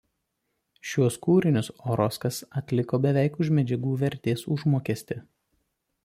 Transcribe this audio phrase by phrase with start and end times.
[0.91, 5.19] Šiuos kūrinius Oroskas atliko beveik už medžiagų vertės užmokestį.